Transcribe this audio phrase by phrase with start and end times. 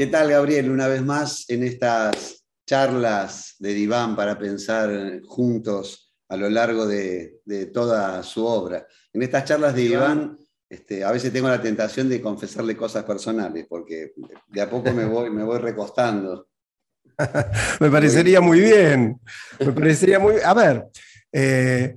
[0.00, 0.70] ¿Qué tal, Gabriel?
[0.70, 7.42] Una vez más en estas charlas de diván para pensar juntos a lo largo de,
[7.70, 8.86] toda su obra.
[9.12, 10.38] En estas charlas de diván,
[10.70, 14.14] este, a veces tengo la tentación de confesarle cosas personales, porque
[14.48, 16.48] de a poco me voy, me voy recostando.
[17.80, 19.20] me parecería muy bien.
[19.58, 20.36] Me parecería muy.
[20.42, 20.86] A ver,
[21.30, 21.94] eh,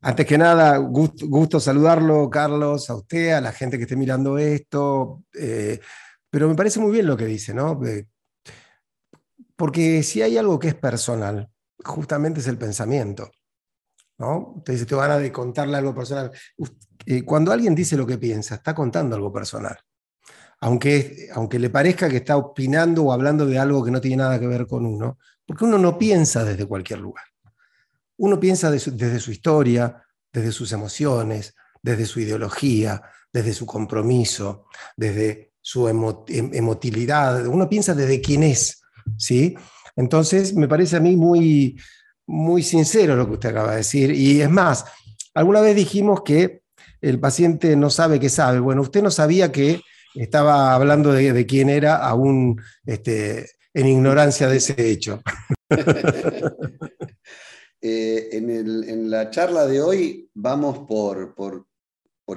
[0.00, 5.22] antes que nada, gusto, saludarlo, Carlos, a usted, a la gente que esté mirando esto.
[5.38, 5.78] Eh,
[6.32, 7.78] pero me parece muy bien lo que dice, ¿no?
[9.54, 11.50] Porque si hay algo que es personal,
[11.84, 13.30] justamente es el pensamiento.
[14.16, 14.54] ¿no?
[14.56, 16.30] Entonces te van a contarle algo personal.
[17.04, 19.76] Eh, cuando alguien dice lo que piensa, está contando algo personal.
[20.60, 24.40] Aunque, aunque le parezca que está opinando o hablando de algo que no tiene nada
[24.40, 27.24] que ver con uno, porque uno no piensa desde cualquier lugar.
[28.16, 30.02] Uno piensa desde su historia,
[30.32, 36.02] desde sus emociones, desde su ideología, desde su compromiso, desde su em,
[36.52, 37.46] emotilidad.
[37.46, 38.82] Uno piensa desde quién es,
[39.16, 39.54] ¿sí?
[39.96, 41.78] Entonces, me parece a mí muy,
[42.26, 44.10] muy sincero lo que usted acaba de decir.
[44.10, 44.84] Y es más,
[45.34, 46.62] alguna vez dijimos que
[47.00, 48.58] el paciente no sabe que sabe.
[48.58, 49.80] Bueno, usted no sabía que
[50.14, 55.22] estaba hablando de, quién era aún este, en ignorancia de ese hecho.
[57.84, 61.66] Eh, en, la charla de hoy vamos por, por,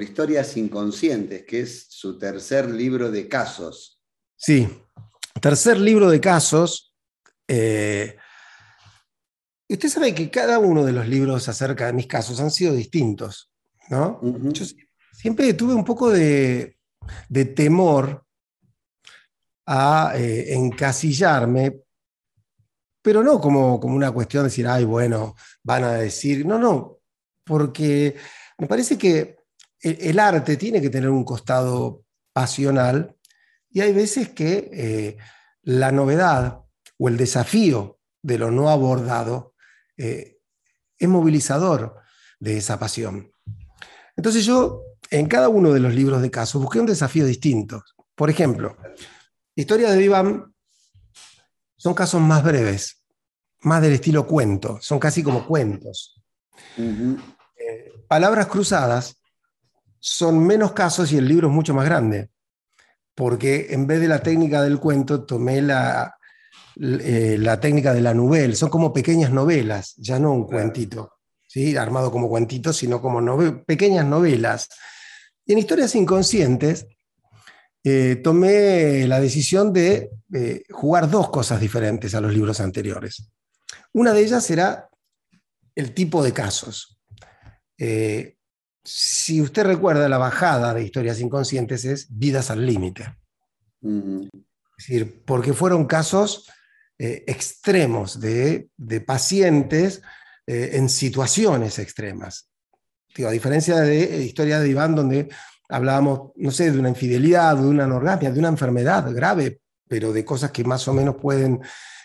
[0.02, 4.02] Historias Inconscientes, que es su tercer libro de casos.
[4.36, 4.68] Sí,
[5.42, 6.94] tercer libro de casos.
[7.48, 8.18] Eh,
[9.70, 13.52] usted sabe que cada uno de los libros acerca de mis casos han sido distintos,
[13.90, 14.20] ¿no?
[14.52, 14.66] Yo
[15.14, 16.78] siempre tuve un poco de,
[17.56, 18.26] temor
[19.66, 21.86] a eh, encasillarme
[23.06, 27.02] pero no como, como una cuestión de decir, ay, bueno, van a decir, no, no,
[27.44, 28.16] porque
[28.58, 29.45] me parece que
[29.86, 32.04] el, arte tiene que tener un costado
[32.34, 33.16] pasional
[33.70, 35.18] y hay veces que eh,
[35.62, 36.62] la novedad
[36.98, 39.54] o el desafío de lo no abordado
[39.98, 40.40] eh,
[40.98, 41.98] es movilizador
[42.40, 43.32] de esa pasión.
[44.16, 44.82] Entonces yo
[45.12, 47.84] en cada uno de los libros de casos busqué un desafío distinto.
[48.16, 48.76] Por ejemplo,
[49.56, 50.54] Historia de Iván
[51.78, 53.06] son casos más breves,
[53.62, 56.20] más del estilo cuento, son casi como cuentos.
[56.78, 59.18] Eh, palabras cruzadas
[60.08, 62.30] son menos casos y el libro es mucho más grande,
[63.16, 66.16] porque en vez de la técnica del cuento tomé la,
[66.80, 71.14] eh, la técnica de la novela, son como pequeñas novelas, ya no un cuentito,
[71.48, 71.76] ¿sí?
[71.76, 74.70] armado como cuentito, sino como pequeñas novelas.
[75.44, 76.86] Y en historias inconscientes
[77.84, 83.32] eh, tomé la decisión de eh, jugar dos cosas diferentes a los libros anteriores.
[83.92, 84.88] Una de ellas será
[85.74, 87.00] el tipo de casos.
[87.80, 88.35] Eh,
[88.86, 93.18] si usted recuerda, la bajada de historias inconscientes es vidas al límite.
[93.82, 94.32] Es
[94.78, 96.50] decir, porque fueron casos
[96.98, 98.70] extremos de,
[99.06, 100.02] pacientes
[100.48, 102.50] en situaciones extremas.
[103.26, 105.30] a diferencia de historia de Iván, donde
[105.70, 110.24] hablábamos, no sé, de una infidelidad, de una anorgasmia, de una enfermedad grave, pero de
[110.24, 111.60] cosas que más o menos pueden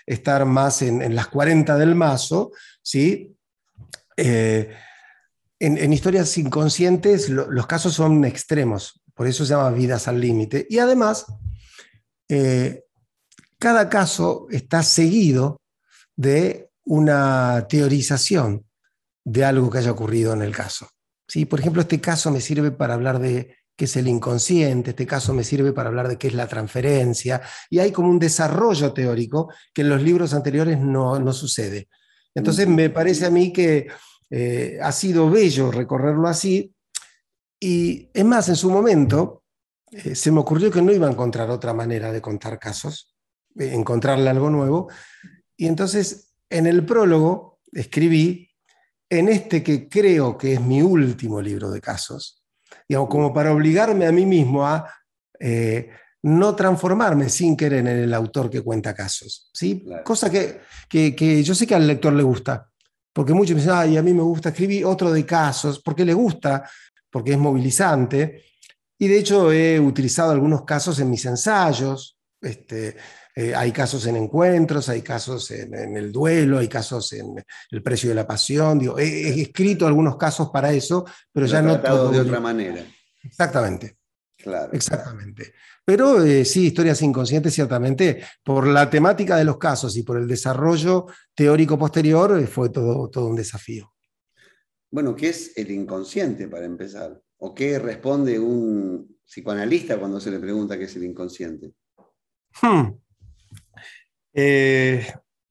[0.07, 2.53] estar más en, las 40 del mazo,
[2.83, 3.37] ¿sí?
[4.17, 4.75] Eh,
[5.61, 10.67] en, historias inconscientes los casos son extremos, por eso se llama vidas al límite.
[10.71, 11.27] Y además,
[12.29, 12.85] eh,
[13.59, 15.61] cada caso está seguido
[16.17, 18.65] de una teorización
[19.25, 20.89] de algo que haya ocurrido en el caso.
[21.29, 21.45] ¿sí?
[21.45, 25.33] Por ejemplo, este caso me sirve para hablar de qué es el inconsciente, este caso
[25.35, 27.41] me sirve para hablar de qué es la transferencia,
[27.71, 31.89] y hay como un desarrollo teórico que en los libros anteriores no, sucede.
[32.35, 33.89] Entonces me parece a mí que
[34.31, 36.75] eh, ha sido bello recorrerlo así,
[37.59, 39.45] y es más, en su momento
[39.91, 43.17] eh, se me ocurrió que no iba a encontrar otra manera de contar casos,
[43.57, 44.89] encontrarle algo nuevo,
[45.57, 48.49] y entonces en el prólogo escribí
[49.11, 52.43] en este que creo que es mi último libro de casos,
[52.89, 54.89] digamos, como para obligarme a mí mismo a
[55.39, 55.91] eh,
[56.23, 59.51] no transformarme sin querer en el autor que cuenta casos.
[59.53, 59.85] ¿sí?
[60.05, 62.70] Cosa que, que, yo sé que al lector le gusta,
[63.13, 66.15] porque muchos me dicen, ay, a mí me gusta escribir otro de casos, porque le
[66.15, 66.69] gusta,
[67.11, 68.45] porque es movilizante.
[68.99, 72.19] Y de hecho he utilizado algunos casos en mis ensayos.
[72.41, 72.97] Este,
[73.35, 78.09] eh, hay casos en encuentros, hay casos en, el duelo, hay casos en el precio
[78.09, 78.81] de la pasión.
[78.99, 82.11] he, escrito algunos casos para eso, pero ya no todo.
[82.11, 82.85] de otra manera.
[83.23, 84.00] Exactamente.
[84.43, 84.73] Claro.
[84.73, 85.53] Exactamente.
[85.85, 90.27] Pero eh, sí, historias inconscientes, ciertamente, por la temática de los casos y por el
[90.27, 93.93] desarrollo teórico posterior, eh, fue todo, todo un desafío.
[94.91, 97.21] Bueno, ¿qué es el inconsciente para empezar?
[97.39, 101.73] ¿O qué responde un psicoanalista cuando se le pregunta qué es el inconsciente?
[102.61, 102.93] Hmm.
[104.33, 105.07] Eh,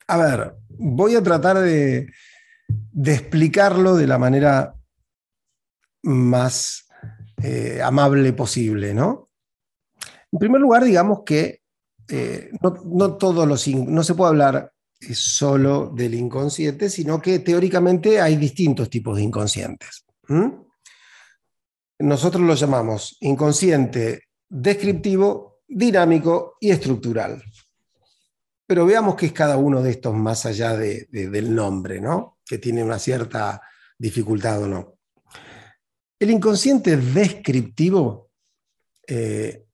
[0.08, 2.12] a ver, voy a tratar de,
[3.06, 4.76] explicarlo de la manera
[6.04, 6.89] más
[7.42, 9.30] eh, amable posible, ¿no?
[10.32, 11.62] En primer lugar, digamos que
[12.08, 14.74] eh, no, todos los, no se puede hablar
[15.14, 20.06] solo del inconsciente, sino que teóricamente hay distintos tipos de inconscientes.
[22.00, 27.42] Nosotros lo llamamos inconsciente descriptivo, dinámico y estructural.
[28.66, 32.38] Pero veamos qué es cada uno de estos más allá del nombre, ¿no?
[32.46, 33.62] Que tiene una cierta
[33.98, 34.99] dificultad o no.
[36.20, 38.30] El inconsciente descriptivo
[39.08, 39.66] eh,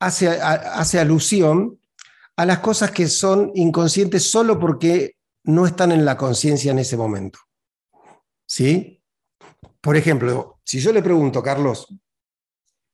[0.00, 1.80] hace, hace alusión
[2.36, 6.96] a las cosas que son inconscientes solo porque no están en la conciencia en ese
[6.96, 7.38] momento.
[8.46, 9.02] ¿Sí?
[9.80, 11.86] Por ejemplo, si yo le pregunto, Carlos,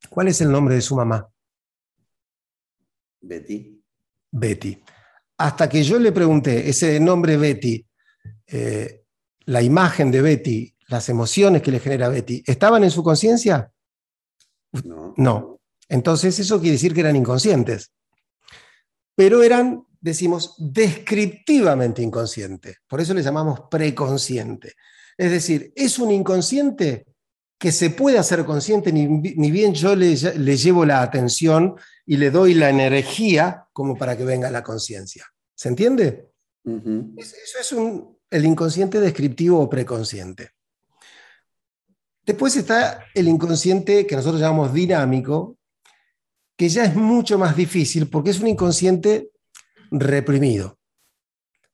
[0.09, 1.27] ¿cuál es el nombre de su mamá?
[3.21, 3.81] Betty.
[4.31, 4.83] Betty.
[5.37, 7.85] Hasta que yo le pregunté ese nombre Betty,
[8.47, 9.05] eh,
[9.45, 13.71] la imagen de Betty, las emociones que le genera Betty, ¿estaban en su conciencia?
[14.83, 15.13] No.
[15.15, 15.59] No.
[15.87, 17.91] Entonces eso quiere decir que eran inconscientes.
[19.15, 22.77] Pero eran, decimos, descriptivamente inconscientes.
[22.87, 24.73] Por eso le llamamos preconsciente.
[25.17, 27.05] Es decir, es un inconsciente
[27.57, 32.53] que se puede hacer consciente, ni, bien yo le, llevo la atención y le doy
[32.53, 35.25] la energía como para que venga la conciencia.
[35.53, 36.31] ¿Se entiende?
[37.17, 37.75] Eso es
[38.31, 40.51] el inconsciente descriptivo o preconsciente.
[42.31, 45.57] Después está el inconsciente que nosotros llamamos dinámico,
[46.55, 49.31] que ya es mucho más difícil porque es un inconsciente
[49.91, 50.79] reprimido.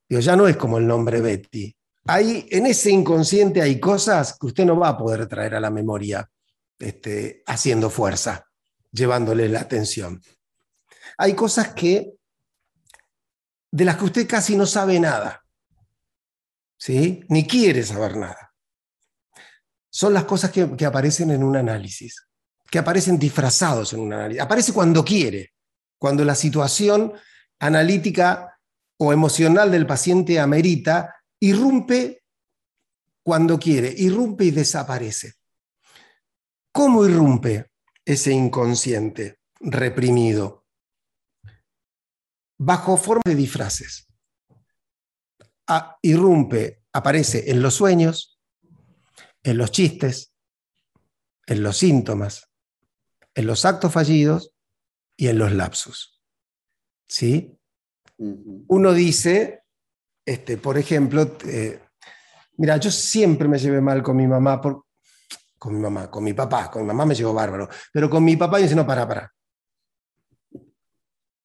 [0.09, 1.77] ya no es como el nombre Betty.
[2.07, 5.69] Hay, en ese inconsciente hay cosas que usted no va a poder traer a la
[5.69, 6.27] memoria
[6.79, 8.47] este, haciendo fuerza,
[8.91, 10.19] llevándole la atención.
[11.19, 12.13] Hay cosas que
[13.69, 15.45] de las que usted casi no sabe nada,
[16.79, 17.23] ¿sí?
[17.29, 18.46] ni quiere saber nada.
[19.97, 22.27] Son las cosas que aparecen en un análisis
[22.69, 24.41] que aparecen disfrazados en un análisis.
[24.41, 25.53] Aparece cuando quiere,
[25.97, 27.13] cuando la situación
[27.59, 28.59] analítica
[28.97, 32.23] o emocional del paciente amerita, irrumpe
[33.23, 35.33] cuando quiere, irrumpe y desaparece.
[36.71, 37.71] ¿Cómo irrumpe
[38.05, 40.65] ese inconsciente reprimido?
[42.59, 44.07] Bajo forma de disfraces.
[46.01, 48.36] irrumpe, aparece en los sueños,
[49.47, 50.33] en los chistes,
[51.45, 52.49] en los síntomas,
[53.33, 54.53] en los actos fallidos
[55.15, 56.21] y en los lapsus.
[57.07, 57.57] ¿Sí?
[58.17, 59.63] Uno dice,
[60.25, 61.79] este, por ejemplo, eh,
[62.57, 66.69] mira, yo siempre me llevé mal con mi mamá, con mi mamá, con mi papá,
[66.69, 69.33] con mi mamá me llevo bárbaro, pero con mi papá dice, no, para, para.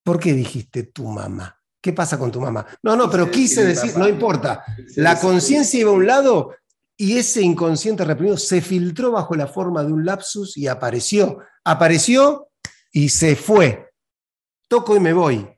[0.03, 1.57] ¿Por qué dijiste tu mamá?
[1.81, 2.67] ¿Qué pasa con tu mamá?
[2.83, 4.65] No, no, pero quise decir, no importa.
[4.97, 6.57] La conciencia iba a un lado
[7.03, 11.41] y ese inconsciente reprimido se filtró bajo la forma de un lapsus y apareció.
[11.65, 12.51] Apareció
[12.93, 13.91] y se fue.
[14.69, 15.49] Toco y me voy.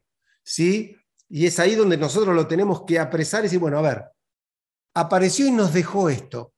[0.42, 0.96] ¿Sí?
[1.28, 4.04] Y es ahí donde nosotros lo tenemos que apresar y decir, bueno, a ver,
[4.94, 6.54] apareció y nos dejó esto.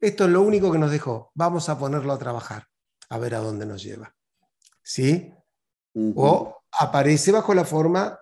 [0.00, 1.30] Esto es lo único que nos dejó.
[1.34, 2.66] Vamos a ponerlo a trabajar,
[3.10, 4.16] a ver a dónde nos lleva.
[4.82, 5.32] ¿Sí?
[6.16, 8.18] O aparece bajo la forma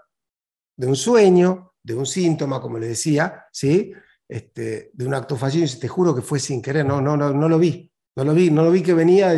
[0.77, 3.95] de un sueño, de un síntoma, como le decía, ¿sí?
[4.33, 7.35] Este, de un acto fallido y te juro que fue sin querer, no, no, no,
[7.35, 7.93] no lo vi.
[8.17, 9.35] No lo vi, no lo vi que venía,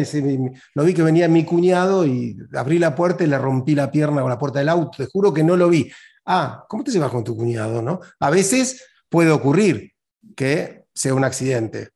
[0.76, 4.20] no vi que venía mi cuñado y abrí la puerta y le rompí la pierna
[4.20, 4.98] con la puerta del auto.
[4.98, 5.90] Te juro que no lo vi.
[6.26, 7.82] Ah, ¿cómo te llevas con tu cuñado?
[7.82, 8.00] ¿no?
[8.20, 9.94] A veces puede ocurrir
[10.36, 11.90] que sea un accidente.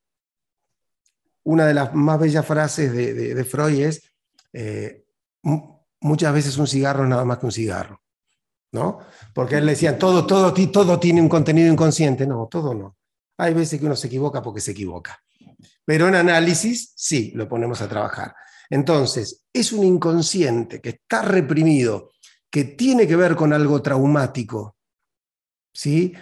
[1.45, 4.11] Una de las más bellas frases de, Freud es,
[4.53, 5.05] eh,
[6.01, 8.01] muchas veces un cigarro es nada más que un cigarro.
[8.73, 8.99] ¿No?
[9.35, 12.27] Porque él le decía, todo, todo, todo tiene un contenido inconsciente.
[12.27, 12.97] No, todo no.
[13.39, 15.23] Hay veces que uno se equivoca porque se equivoca.
[15.85, 18.35] Pero en análisis, sí, lo ponemos a trabajar.
[18.71, 22.11] Entonces, es un inconsciente que está reprimido,
[22.51, 24.77] que tiene que ver con algo traumático,
[25.73, 26.13] ¿sí?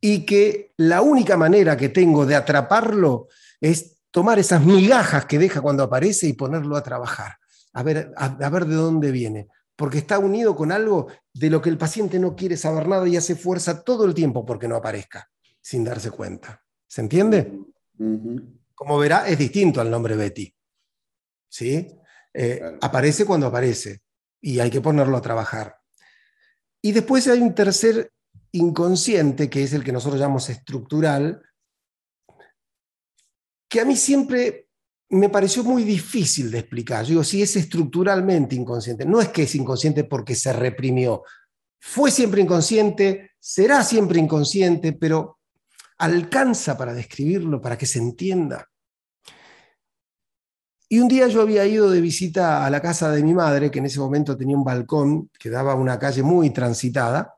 [0.00, 3.28] Y que la única manera que tengo de atraparlo
[3.60, 7.36] es tomar esas migajas que deja cuando aparece y ponerlo a trabajar,
[7.72, 9.48] a ver, a ver de dónde viene
[9.80, 13.16] porque está unido con algo de lo que el paciente no quiere saber nada y
[13.16, 16.62] hace fuerza todo el tiempo porque no aparezca, sin darse cuenta.
[16.86, 17.50] ¿Se entiende?
[18.74, 20.54] Como verá, es distinto al nombre Betty.
[21.48, 21.96] ¿Sí?
[22.34, 24.02] Eh, aparece cuando aparece
[24.42, 25.78] y hay que ponerlo a trabajar.
[26.82, 28.12] Y después hay un tercer
[28.52, 31.40] inconsciente, que es el que nosotros llamamos estructural,
[33.66, 34.68] que a mí siempre
[35.10, 37.04] me pareció muy difícil de explicar.
[37.04, 39.04] Yo digo, sí, es estructuralmente inconsciente.
[39.04, 41.24] No es que es inconsciente porque se reprimió.
[41.80, 45.38] Fue siempre inconsciente, será siempre inconsciente, pero
[45.98, 48.68] alcanza para describirlo, para que se entienda.
[50.88, 53.78] Y un día yo había ido de visita a la casa de mi madre, que
[53.80, 57.34] en ese momento tenía un balcón que daba a una calle muy transitada,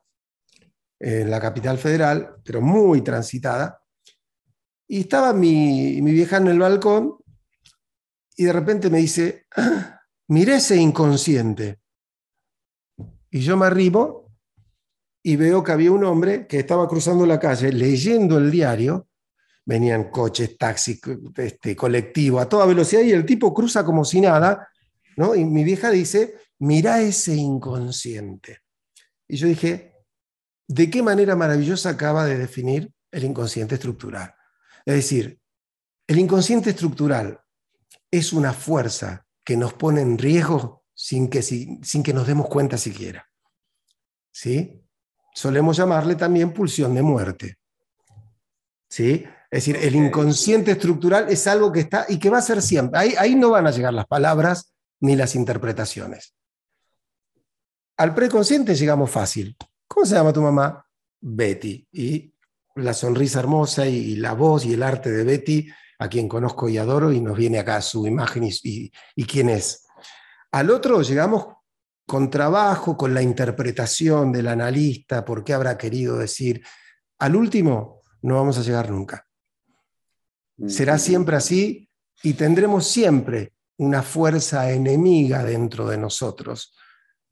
[0.98, 3.82] en la capital federal, pero muy transitada.
[4.86, 7.21] Y estaba mi, mi vieja en el balcón
[8.42, 11.78] y de repente me dice, ah, ese inconsciente.
[13.30, 14.32] Y yo me arribo
[15.22, 19.06] y veo que había un hombre que estaba cruzando la calle leyendo el diario.
[19.64, 21.00] Venían coches, taxis,
[21.36, 24.68] este, colectivo a toda velocidad y el tipo cruza como si nada.
[25.16, 25.36] ¿no?
[25.36, 28.58] Y mi vieja dice, mira ese inconsciente.
[29.28, 29.94] Y yo dije,
[30.66, 34.34] ¿de qué manera maravillosa acaba de definir el inconsciente estructural?
[34.84, 35.38] Es decir,
[36.08, 37.41] el inconsciente estructural
[38.12, 42.76] es una fuerza que nos pone en riesgo sin que, sin que nos demos cuenta
[42.76, 43.26] siquiera.
[44.30, 44.80] ¿Sí?
[45.34, 47.58] Solemos llamarle también pulsión de muerte.
[48.88, 49.24] ¿Sí?
[49.50, 53.00] Es decir, el inconsciente estructural es algo que está y que va a ser siempre.
[53.00, 56.34] Ahí, ahí no van a llegar las palabras ni las interpretaciones.
[57.96, 59.56] Al preconsciente llegamos fácil.
[59.88, 60.86] ¿Cómo se llama tu mamá?
[61.20, 61.86] Betty.
[61.92, 62.34] Y
[62.76, 66.78] la sonrisa hermosa y la voz y el arte de Betty, a quien conozco y
[66.78, 69.86] adoro, y nos viene acá su imagen y, y quién es.
[70.50, 71.46] Al otro llegamos
[72.06, 76.62] con trabajo, con la interpretación del analista, por qué habrá querido decir.
[77.18, 79.26] Al último, no vamos a llegar nunca.
[80.66, 81.88] Será siempre así
[82.22, 86.76] y tendremos siempre una fuerza enemiga dentro de nosotros,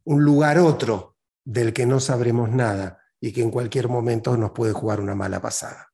[0.04, 4.72] un lugar otro del que no sabremos nada y que en cualquier momento nos puede
[4.72, 5.89] jugar una mala pasada.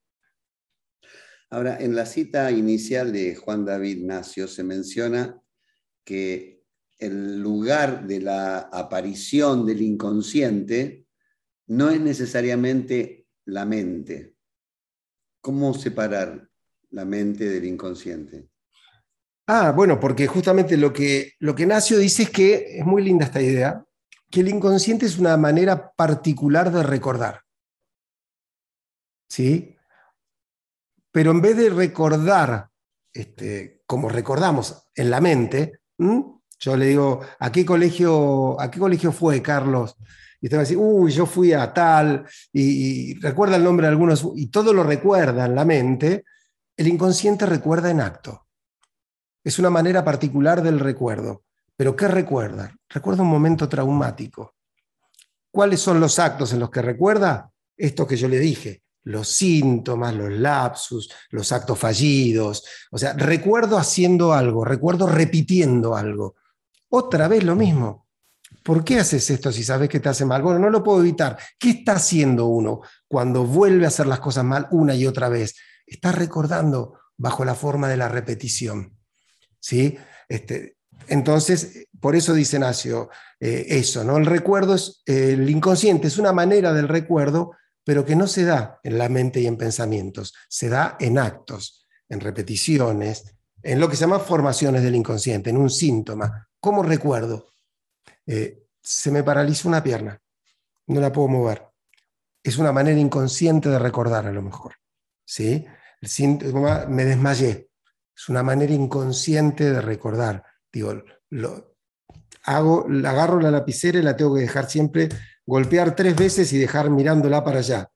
[1.56, 5.40] Ahora, en la cita inicial de Juan David Nacio se menciona
[6.04, 6.62] que
[6.98, 11.06] el lugar de la aparición del inconsciente
[11.68, 14.34] no es necesariamente la mente.
[15.40, 16.46] ¿Cómo separar
[16.90, 18.50] la mente del inconsciente?
[19.46, 23.25] Ah, bueno, porque justamente lo que, lo que Nacio dice es que, es muy linda
[23.25, 23.82] esta idea,
[24.30, 27.40] que el inconsciente es una manera particular de recordar.
[29.30, 29.75] ¿Sí?
[31.16, 32.68] Pero en vez de recordar
[33.11, 35.80] este, como recordamos en la mente,
[36.58, 39.96] yo le digo, ¿a qué colegio, a qué colegio fue, Carlos?
[40.42, 43.87] Y usted va a decir, uy, yo fui a tal, y, y, recuerda el nombre
[43.87, 46.25] de algunos, y todo lo recuerda en la mente,
[46.76, 48.49] el inconsciente recuerda en acto.
[49.42, 51.44] Es una manera particular del recuerdo.
[51.78, 52.76] ¿Pero qué recuerda?
[52.90, 54.56] Recuerda un momento traumático.
[55.50, 57.50] ¿Cuáles son los actos en los que recuerda?
[57.75, 62.64] Esto que yo le dije, los síntomas, los lapsus, los actos fallidos.
[62.90, 66.34] O sea, recuerdo haciendo algo, recuerdo repitiendo algo.
[66.88, 68.08] Otra vez lo mismo.
[68.64, 70.42] ¿Por qué haces esto si sabes que te hace mal?
[70.42, 71.38] Bueno, no lo puedo evitar.
[71.56, 75.54] ¿Qué está haciendo uno cuando vuelve a hacer las cosas mal una y otra vez?
[75.86, 78.98] Está recordando bajo la forma de la repetición.
[79.60, 79.96] ¿Sí?
[80.28, 83.08] Este, entonces, por eso dice Nacio
[83.38, 84.16] eh, eso, ¿no?
[84.16, 87.52] El recuerdo es, el inconsciente es una manera del recuerdo,
[87.87, 91.87] pero que no se da en la mente y en pensamientos, se da en actos,
[92.09, 96.49] en repeticiones, en lo que se llama formaciones del inconsciente, en un síntoma.
[96.59, 97.47] ¿Cómo recuerdo?
[98.26, 100.21] Eh, se me paraliza una pierna,
[100.88, 101.62] no la puedo mover.
[102.43, 104.75] Es una manera inconsciente de recordar a lo mejor.
[105.25, 105.64] ¿sí?
[106.88, 107.71] Me desmayé.
[108.16, 111.76] Es una manera inconsciente de recordar Digo, lo,
[112.43, 115.09] hago, agarro la lapicera y la tengo que dejar siempre,
[115.46, 117.90] golpear tres veces y dejar mirándola para allá.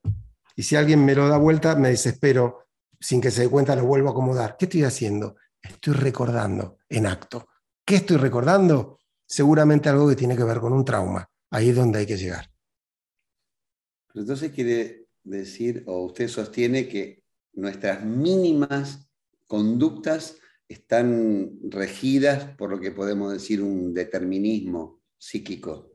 [0.57, 2.66] Y si alguien me lo da vuelta, me desespero,
[2.99, 4.57] sin que se dé cuenta, lo vuelvo a acomodar.
[4.59, 5.37] ¿Qué estoy haciendo?
[5.61, 7.49] Estoy recordando en acto.
[7.85, 8.99] ¿Qué estoy recordando?
[9.26, 11.28] Seguramente algo que tiene que ver con un trauma.
[11.50, 12.50] Ahí es donde hay que llegar.
[14.14, 19.09] Entonces quiere decir, o usted sostiene que nuestras mínimas
[19.47, 20.37] conductas
[20.69, 25.90] están regidas por lo que podemos decir un determinismo psíquico.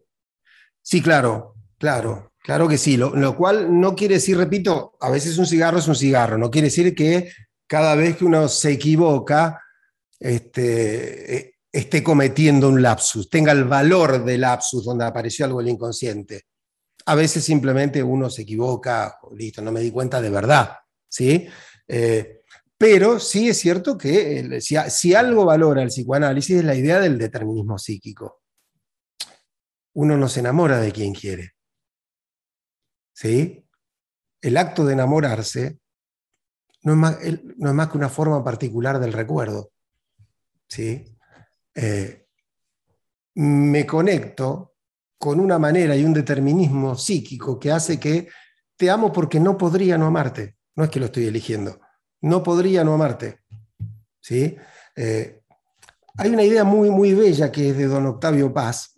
[0.88, 2.96] Sí, claro, claro, claro que sí.
[2.96, 6.68] Lo, cual no quiere decir, repito, a veces un cigarro es un cigarro, no quiere
[6.68, 7.32] decir que
[7.66, 9.60] cada vez que uno se equivoca
[10.20, 15.70] este, e, esté cometiendo un lapsus, tenga el valor del lapsus donde apareció algo el
[15.70, 16.44] inconsciente.
[17.08, 20.70] A veces simplemente uno se equivoca, listo, no me di cuenta de verdad,
[21.10, 21.48] ¿sí?
[21.88, 22.42] Eh,
[22.78, 27.80] pero sí es cierto que si, algo valora el psicoanálisis es la idea del determinismo
[27.80, 28.44] psíquico.
[29.96, 31.52] Uno no se enamora de quien quiere.
[33.14, 33.66] ¿Sí?
[34.42, 35.80] El acto de enamorarse
[36.84, 36.98] no es,
[37.74, 39.72] más, que una forma particular del recuerdo.
[40.68, 41.18] ¿sí?
[41.74, 42.28] Eh,
[43.36, 44.76] me conecto
[45.18, 48.30] con una manera y un determinismo psíquico que hace que
[48.78, 50.58] te amo porque no podría no amarte.
[50.76, 51.80] No es que lo estoy eligiendo.
[52.22, 53.40] No podría no amarte.
[54.20, 54.56] ¿Sí?
[54.96, 55.42] Eh,
[56.18, 58.94] hay una idea muy, muy bella que es de don Octavio Paz,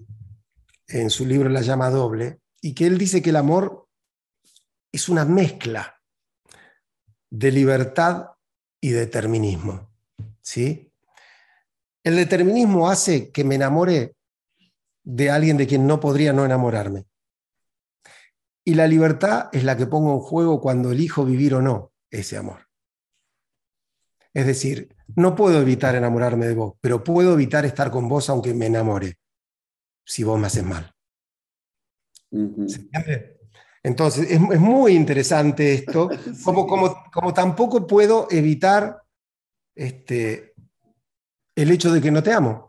[0.87, 3.87] en su libro La llama doble, y que él dice que el amor
[4.91, 6.01] es una mezcla
[7.29, 8.31] de libertad
[8.81, 9.91] y determinismo.
[10.41, 10.91] ¿sí?
[12.03, 14.15] El determinismo hace que me enamore
[15.03, 17.05] de alguien de quien no podría no enamorarme.
[18.63, 22.37] Y la libertad es la que pongo en juego cuando elijo vivir o no ese
[22.37, 22.67] amor.
[24.33, 28.53] Es decir, no puedo evitar enamorarme de vos, pero puedo evitar estar con vos aunque
[28.53, 29.17] me enamore,
[30.07, 30.91] si vos me haces mal.
[33.83, 36.09] Entonces, es, muy interesante esto,
[36.43, 39.03] como, como, como tampoco puedo evitar
[39.75, 40.53] este,
[41.55, 42.66] el hecho de que no te amo.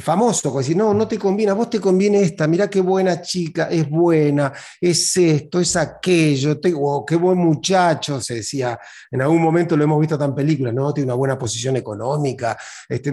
[0.00, 3.22] Famoso, como decir, no, no te conviene, a vos te conviene esta, mira qué buena
[3.22, 6.74] chica, es buena, es esto, es aquello, te,
[7.06, 8.78] qué buen muchacho, se decía,
[9.10, 10.92] en algún momento lo hemos visto tan películas, ¿no?
[10.92, 13.12] Tiene una buena posición económica, este,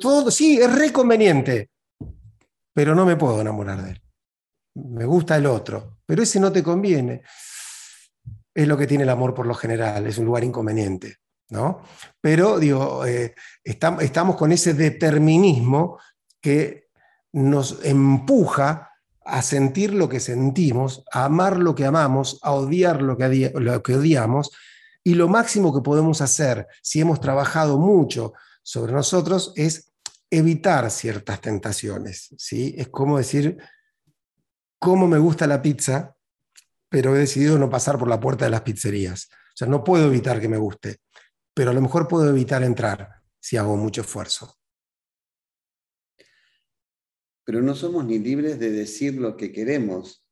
[0.00, 1.70] todo, sí, es reconveniente,
[2.72, 4.02] pero no me puedo enamorar de él.
[4.76, 7.22] Me gusta el otro, pero ese no te conviene.
[8.54, 11.16] Es lo que tiene el amor por lo general, es un lugar inconveniente.
[11.50, 11.82] ¿no?
[12.20, 15.98] Pero digo, eh, estamos con ese determinismo
[16.44, 16.88] que
[17.32, 18.90] nos empuja
[19.24, 24.50] a sentir lo que sentimos, a amar lo que amamos, a odiar lo que, odiamos,
[25.02, 29.92] y lo máximo que podemos hacer si hemos trabajado mucho sobre nosotros es
[30.30, 32.34] evitar ciertas tentaciones.
[32.36, 32.74] ¿sí?
[32.76, 33.56] Es como decir,
[34.78, 36.14] cómo me gusta la pizza,
[36.90, 39.28] pero he decidido no pasar por la puerta de las pizzerías.
[39.30, 41.00] O sea, no puedo evitar que me guste
[41.54, 44.58] pero a lo mejor puedo evitar entrar si hago mucho esfuerzo.
[47.44, 50.24] Pero no somos ni libres de decir lo que queremos,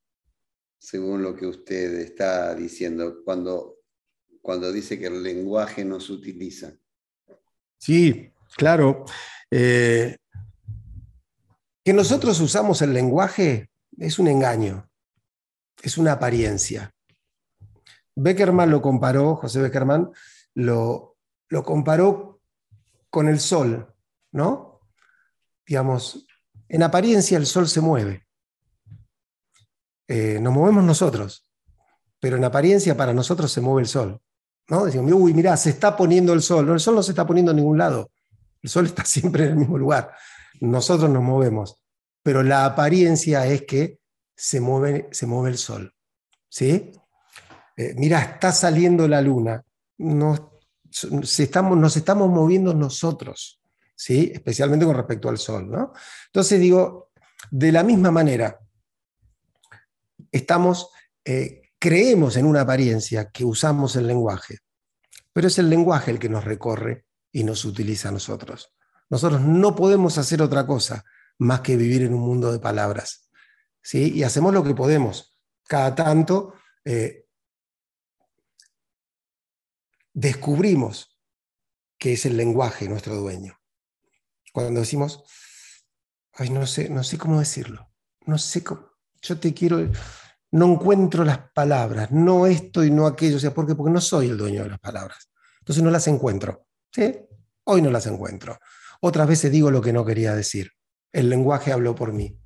[0.79, 3.77] según lo que usted está diciendo, cuando,
[4.40, 6.72] cuando dice que el lenguaje nos utiliza.
[7.79, 9.05] Sí, claro.
[9.51, 10.16] Eh,
[11.85, 14.88] que nosotros usamos el lenguaje es un engaño,
[15.83, 16.90] es una apariencia.
[18.14, 20.11] Beckerman lo comparó, José Beckerman
[20.55, 21.16] lo,
[21.48, 22.40] lo comparó
[23.11, 23.94] con el sol,
[24.33, 24.81] ¿no?
[25.66, 26.27] Digamos,
[26.72, 28.26] en apariencia el sol se mueve.
[30.08, 31.46] Eh, nos movemos nosotros,
[32.18, 34.22] pero en apariencia para nosotros se mueve el sol.
[34.68, 34.87] ¿no?
[34.87, 36.70] Decimos, uy, mirá, se está poniendo el sol.
[36.70, 38.11] El sol no se está poniendo en ningún lado.
[38.62, 40.14] El sol está siempre en el mismo lugar.
[40.62, 41.76] Nosotros nos movemos.
[42.22, 43.98] Pero la apariencia es que
[44.35, 45.94] se mueve, se mueve el sol.
[46.48, 46.90] ¿Sí?
[47.76, 49.62] Eh, mira, está saliendo la luna.
[49.98, 50.58] No,
[51.38, 53.62] estamos, nos estamos moviendo nosotros,
[54.02, 54.32] ¿sí?
[54.34, 55.70] especialmente con respecto al Sol.
[55.70, 55.92] ¿no?
[56.26, 57.12] Entonces digo,
[57.52, 58.58] de la misma manera,
[60.32, 60.90] estamos,
[61.24, 64.58] eh, creemos en una apariencia que usamos el lenguaje,
[65.32, 68.74] pero es el lenguaje el que nos recorre y nos utiliza a nosotros.
[69.08, 71.04] Nosotros no podemos hacer otra cosa
[71.38, 73.30] más que vivir en un mundo de palabras.
[73.80, 74.12] ¿sí?
[74.14, 75.38] Y hacemos lo que podemos.
[75.68, 77.26] Cada tanto eh,
[80.12, 81.20] descubrimos
[81.98, 83.62] que es el lenguaje nuestro dueño.
[84.52, 85.24] Cuando decimos,
[86.34, 87.90] ay, no sé, no sé cómo decirlo,
[88.26, 88.86] no sé cómo,
[89.22, 89.90] yo te quiero,
[90.52, 94.28] no encuentro las palabras, no esto y no aquello, o sea, ¿por Porque no soy
[94.28, 95.30] el dueño de las palabras.
[95.60, 96.66] Entonces no las encuentro.
[97.64, 98.58] Hoy no las encuentro.
[99.00, 100.72] Otras veces digo lo que no quería decir.
[101.12, 102.36] El lenguaje habló por mí.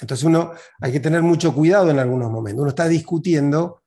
[0.00, 2.62] Entonces uno hay que tener mucho cuidado en algunos momentos.
[2.62, 3.82] Uno está discutiendo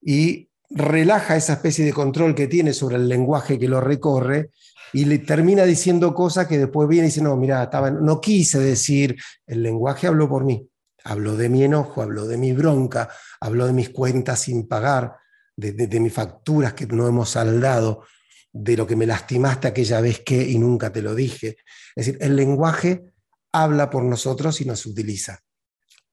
[0.00, 4.50] y relaja esa especie de control que tiene sobre el lenguaje que lo recorre
[4.92, 8.58] y le termina diciendo cosas que después viene y dice, no, mira, estaba, no quise
[8.58, 10.68] decir, el lenguaje habló por mí,
[11.04, 13.08] habló de mi enojo, habló de mi bronca,
[13.40, 15.16] habló de mis cuentas sin pagar,
[15.56, 18.04] de, de mis facturas que no hemos saldado,
[18.52, 21.56] de lo que me lastimaste aquella vez que y nunca te lo dije.
[21.96, 23.12] Es decir, el lenguaje
[23.52, 25.40] habla por nosotros y nos utiliza.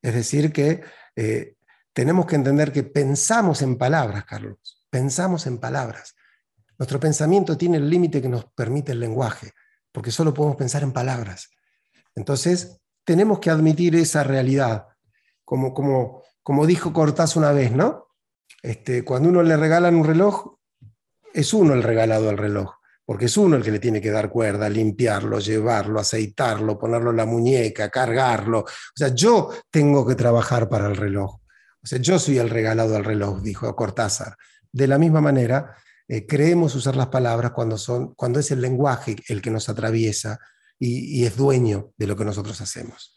[0.01, 0.81] Es decir, que
[1.15, 1.55] eh,
[1.93, 6.15] tenemos que entender que pensamos en palabras, Carlos, pensamos en palabras.
[6.79, 9.51] Nuestro pensamiento tiene el límite que nos permite el lenguaje,
[9.91, 11.49] porque solo podemos pensar en palabras.
[12.15, 14.87] Entonces, tenemos que admitir esa realidad,
[15.43, 18.07] como, como, como dijo Cortás una vez, ¿no?
[18.63, 20.55] Este, cuando uno le regalan un reloj,
[21.33, 24.29] es uno el regalado al reloj, porque es uno el que le tiene que dar
[24.29, 28.59] cuerda, limpiarlo, llevarlo, aceitarlo, ponerlo en la muñeca, cargarlo.
[28.59, 31.41] O sea, yo tengo que trabajar para el reloj.
[31.81, 34.37] O sea, yo soy el regalado al reloj, dijo Cortázar.
[34.71, 35.75] De la misma manera,
[36.09, 40.39] eh, creemos usar las palabras cuando, son, cuando es el lenguaje el que nos atraviesa
[40.79, 43.15] y, es dueño de lo que nosotros hacemos.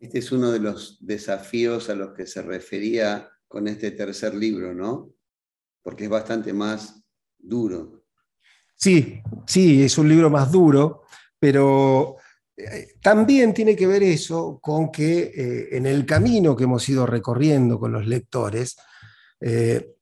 [0.00, 4.72] Este es uno de los desafíos a los que se refería con este tercer libro,
[4.72, 5.12] ¿no?
[5.82, 7.04] Porque es bastante más
[7.38, 8.06] duro.
[8.76, 11.02] Sí, sí, es un libro más duro,
[11.38, 12.16] pero
[12.56, 17.04] eh, también tiene que ver eso con que eh, en el camino que hemos ido
[17.04, 18.76] recorriendo con los lectores,
[19.38, 19.96] eh,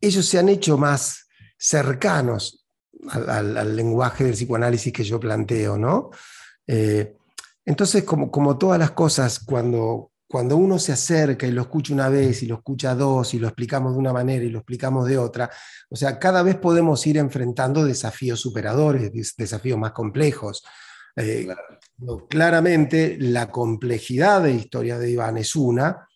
[0.00, 2.66] ellos se han hecho más cercanos
[3.10, 6.10] al, lenguaje del psicoanálisis que yo planteo, ¿no?
[7.64, 12.10] entonces, como, como, todas las cosas, cuando, cuando uno se acerca y lo escucha una
[12.10, 15.16] vez y lo escucha dos y lo explicamos de una manera y lo explicamos de
[15.16, 15.50] otra,
[15.88, 20.62] o sea, cada vez podemos ir enfrentando desafíos superadores, desafíos más complejos.
[21.16, 21.48] Eh,
[22.28, 26.06] claramente la complejidad de historia de Iván es una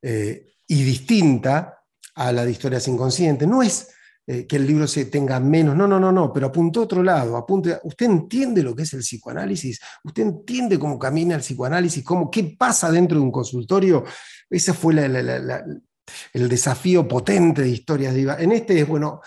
[0.00, 1.75] eh, y distinta
[2.16, 3.46] a la de historias inconscientes.
[3.46, 3.88] No es
[4.26, 7.00] eh, que el libro se tenga menos, no, no, no, no, pero apunta a otro
[7.02, 12.02] lado, apunte, usted entiende lo que es el psicoanálisis, usted entiende cómo camina el psicoanálisis,
[12.02, 14.02] cómo, qué pasa dentro de un consultorio.
[14.50, 18.40] Ese fue el desafío potente de historias de Iván.
[18.40, 19.20] En este es, bueno,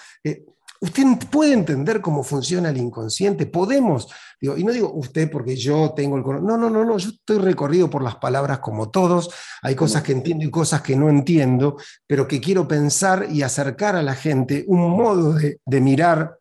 [0.82, 4.08] Usted puede entender cómo funciona el inconsciente, podemos,
[4.40, 7.40] digo, y no digo usted porque yo tengo el no, no, no, no, yo estoy
[7.40, 9.30] recorrido por las palabras como todos,
[9.62, 11.76] hay cosas que entiendo y cosas que no entiendo,
[12.08, 16.40] pero que quiero pensar y acercar a la gente un modo de, de mirar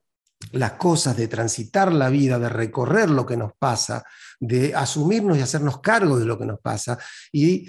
[0.52, 4.04] las cosas, de transitar la vida, de recorrer lo que nos pasa,
[4.38, 6.98] de asumirnos y hacernos cargo de lo que nos pasa.
[7.32, 7.68] Y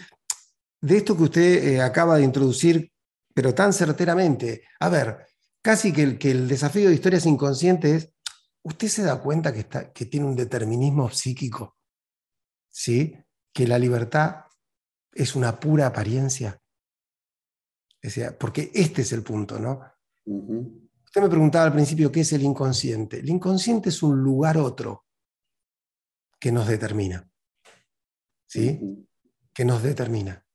[0.81, 2.91] de esto que usted eh, acaba de introducir,
[3.33, 5.25] pero tan certeramente, a ver,
[5.61, 8.13] casi que el, que el desafío de historias inconscientes es,
[8.63, 11.77] ¿usted se da cuenta que, está, que tiene un determinismo psíquico?
[12.69, 13.15] ¿Sí?
[13.53, 14.45] Que la libertad
[15.11, 16.61] es una pura apariencia.
[18.39, 19.81] porque este es el punto, ¿no?
[20.25, 23.19] Usted me preguntaba al principio qué es el inconsciente.
[23.19, 25.05] El inconsciente es un lugar otro
[26.39, 27.29] que nos determina.
[28.45, 29.07] ¿Sí?
[29.53, 30.48] Que nos determina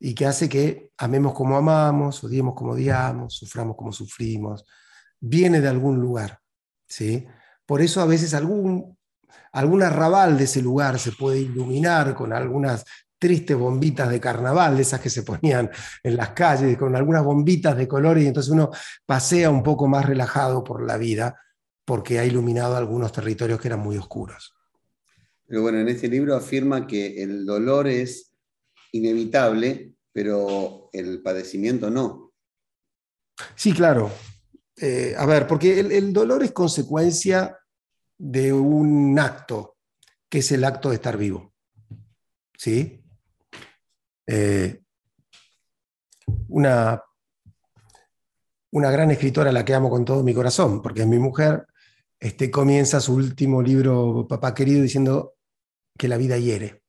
[0.00, 4.64] y que hace que amemos como amamos, odiemos como odiamos, suframos como sufrimos,
[5.20, 6.40] viene de algún lugar.
[6.88, 7.26] ¿sí?
[7.66, 8.96] Por eso a veces algún,
[9.52, 12.84] algún arrabal de ese lugar se puede iluminar con algunas
[13.18, 15.70] tristes bombitas de carnaval, de esas que se ponían
[16.02, 18.70] en las calles, con algunas bombitas de colores, y entonces uno
[19.04, 21.38] pasea un poco más relajado por la vida
[21.84, 24.54] porque ha iluminado algunos territorios que eran muy oscuros.
[25.46, 28.29] Pero bueno, en este libro afirma que el dolor es
[28.92, 32.32] inevitable, pero el padecimiento no.
[33.54, 34.10] Sí, claro.
[34.76, 37.58] Eh, a ver, porque el, dolor es consecuencia
[38.18, 39.76] de un acto,
[40.28, 41.52] que es el acto de estar vivo.
[42.56, 43.02] ¿Sí?
[44.26, 44.82] Eh,
[46.48, 47.02] una,
[48.72, 51.66] una gran escritora la que amo con todo mi corazón, porque es mi mujer,
[52.18, 55.36] este, comienza su último libro, Papá Querido, diciendo
[55.96, 56.79] que la vida hiere.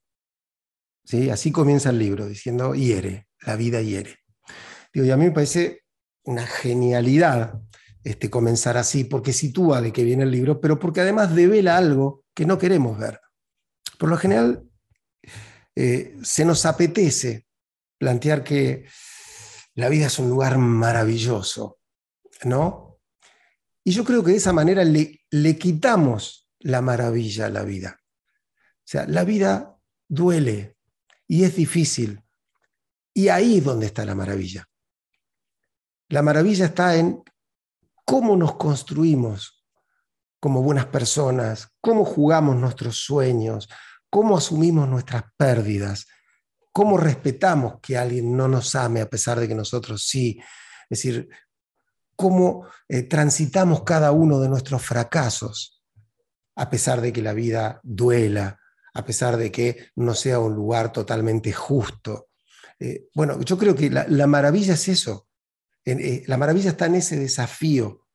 [1.31, 4.17] Así comienza el libro, diciendo hiere, la vida hiere.
[4.93, 5.83] Digo, y a mí me parece
[6.23, 7.59] una genialidad
[8.03, 12.23] este, comenzar así, porque sitúa de qué viene el libro, pero porque además devela algo
[12.33, 13.19] que no queremos ver.
[13.99, 14.63] Por lo general,
[15.75, 17.45] eh, se nos apetece
[17.97, 18.85] plantear que
[19.75, 21.79] la vida es un lugar maravilloso,
[22.43, 22.99] ¿no?
[23.83, 27.99] Y yo creo que de esa manera le, le quitamos la maravilla a la vida.
[27.99, 30.75] O sea, la vida duele,
[31.31, 32.21] y es difícil.
[33.13, 34.67] Y ahí es donde está la maravilla.
[36.09, 37.23] La maravilla está en
[38.03, 39.65] cómo nos construimos
[40.41, 43.69] como buenas personas, cómo jugamos nuestros sueños,
[44.09, 46.05] cómo asumimos nuestras pérdidas,
[46.73, 50.37] cómo respetamos que alguien no nos ame a pesar de que nosotros sí.
[50.89, 51.29] Es decir,
[52.17, 55.81] cómo eh, transitamos cada uno de nuestros fracasos
[56.57, 58.60] a pesar de que la vida duela,
[58.93, 62.29] a pesar de que no sea un lugar totalmente justo.
[62.79, 65.27] Eh, bueno, yo creo que la, maravilla es eso.
[65.85, 68.07] Eh, la maravilla está en ese desafío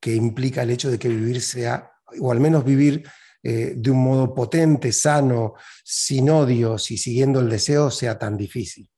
[0.00, 3.04] que implica el hecho de que vivir sea, o al menos vivir
[3.42, 8.88] eh, de un modo potente, sano, sin odios y siguiendo el deseo, sea tan difícil.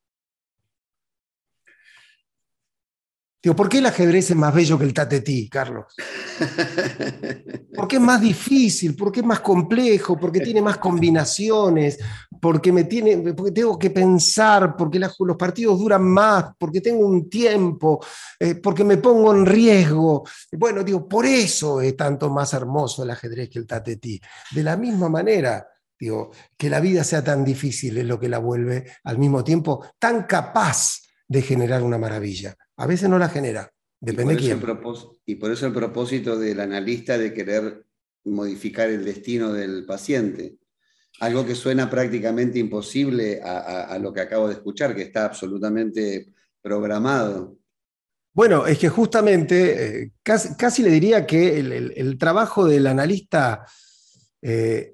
[3.44, 5.84] Digo, ¿por qué el ajedrez es más bello que el tatetí, Carlos?
[7.76, 11.98] Porque es más difícil, porque es más complejo, porque tiene más combinaciones,
[12.40, 17.28] porque, me tiene, porque tengo que pensar, porque los partidos duran más, porque tengo un
[17.28, 18.02] tiempo,
[18.38, 20.24] eh, porque me pongo en riesgo.
[20.52, 24.20] Bueno, digo, por eso es tanto más hermoso el ajedrez que el tatetí.
[24.52, 25.66] De la misma manera,
[25.98, 29.84] digo, que la vida sea tan difícil es lo que la vuelve al mismo tiempo
[29.98, 32.56] tan capaz de generar una maravilla.
[32.76, 34.62] A veces no la genera, Depende de quién.
[35.24, 37.84] Y por eso el propósito del analista de querer
[38.24, 40.56] modificar el destino del paciente.
[41.20, 47.56] Algo que suena prácticamente imposible a, lo que acabo de escuchar, que está absolutamente programado.
[48.32, 53.64] Bueno, es que justamente, eh, casi, le diría que el, trabajo del analista
[54.42, 54.93] eh,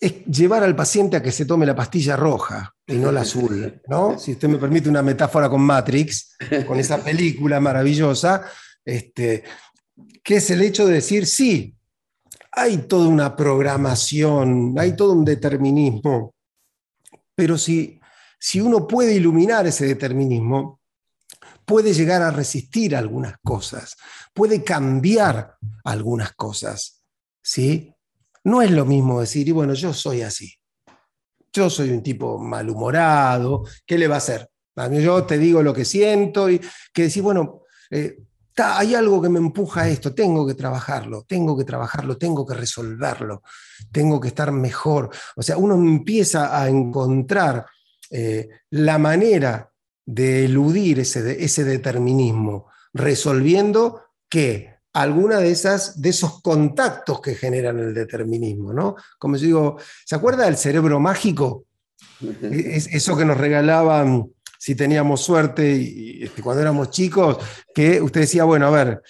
[0.00, 3.80] es llevar al paciente a que se tome la pastilla roja y no la azul,
[3.88, 4.18] ¿no?
[4.18, 8.44] Si usted me permite una metáfora con Matrix, con esa película maravillosa,
[8.84, 9.44] este,
[10.22, 11.74] que es el hecho de decir, sí,
[12.52, 16.34] hay toda una programación, hay todo un determinismo,
[17.34, 18.00] pero si,
[18.38, 20.80] si uno puede iluminar ese determinismo,
[21.64, 23.96] puede llegar a resistir algunas cosas,
[24.32, 27.02] puede cambiar algunas cosas,
[27.42, 27.92] ¿sí?
[28.46, 30.54] No es lo mismo decir, y bueno, yo soy así.
[31.52, 34.48] Yo soy un tipo malhumorado, ¿qué le va a hacer?
[35.02, 36.60] Yo te digo lo que siento y
[36.92, 38.18] que decir, bueno, eh,
[38.56, 42.54] hay algo que me empuja a esto, tengo que trabajarlo, tengo que trabajarlo, tengo que
[42.54, 43.42] resolverlo,
[43.90, 45.10] tengo que estar mejor.
[45.34, 47.66] O sea, uno empieza a encontrar
[48.12, 49.72] eh, la manera
[50.04, 57.78] de eludir ese, ese determinismo, resolviendo que alguna de esas de esos contactos que generan
[57.78, 58.96] el determinismo, ¿no?
[59.18, 61.66] Como yo digo, ¿se acuerda del cerebro mágico?
[62.40, 67.36] Es, eso que nos regalaban si teníamos suerte y, este, cuando éramos chicos,
[67.74, 69.02] que usted decía, bueno, a ver,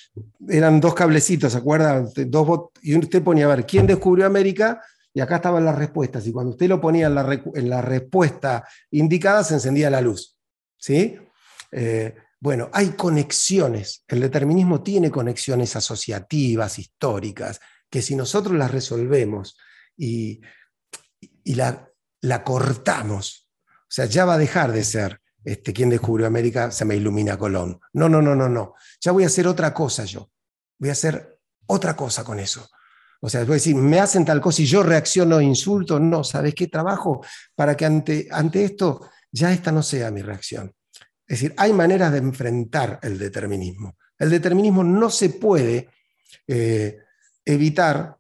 [0.49, 2.05] eran dos cablecitos, ¿se acuerda?
[2.27, 4.83] Dos y usted ponía, a ver, ¿quién descubrió América?
[5.15, 6.27] Y acá estaban las respuestas.
[6.27, 10.37] Y cuando usted lo ponía en la, en la respuesta indicada, se encendía la luz.
[10.77, 11.17] ¿Sí?
[11.71, 19.57] Eh, bueno, hay conexiones, el determinismo tiene conexiones asociativas, históricas, que si nosotros las resolvemos
[19.97, 20.41] y,
[21.45, 21.91] la,
[22.45, 26.97] cortamos, o sea, ya va a dejar de ser este, quien descubrió América, se me
[26.97, 27.81] ilumina Colón.
[27.93, 28.75] No, no, no, no, no.
[29.01, 30.31] Ya voy a hacer otra cosa yo.
[30.79, 32.69] Voy a hacer otra cosa con eso.
[33.21, 35.99] O sea, voy a decir, me hacen tal cosa y yo reacciono, insulto.
[36.01, 37.25] No, ¿sabes qué trabajo?
[37.55, 40.73] Para que ante, ante esto ya esta no sea mi reacción.
[41.27, 43.97] Es decir, hay maneras de enfrentar el determinismo.
[44.19, 45.89] El determinismo no se puede
[46.47, 46.99] eh,
[47.45, 48.17] evitar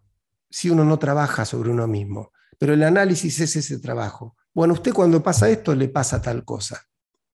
[0.50, 4.36] si uno no trabaja sobre uno mismo, pero el análisis es ese trabajo.
[4.52, 6.82] Bueno, usted cuando pasa esto le pasa tal cosa.